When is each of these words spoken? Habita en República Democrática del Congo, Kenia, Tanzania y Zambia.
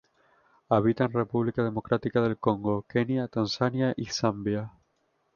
Habita 0.69 1.03
en 1.05 1.13
República 1.13 1.63
Democrática 1.63 2.21
del 2.21 2.39
Congo, 2.39 2.81
Kenia, 2.89 3.27
Tanzania 3.27 3.93
y 3.95 4.05
Zambia. 4.07 4.71